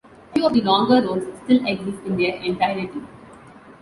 [0.33, 3.01] Few of the longer roads still exist in their entirety.